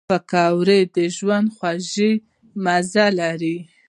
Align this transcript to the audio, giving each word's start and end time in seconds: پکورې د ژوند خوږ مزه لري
پکورې 0.09 0.79
د 0.95 0.97
ژوند 1.15 1.47
خوږ 1.55 1.87
مزه 2.63 3.05
لري 3.19 3.57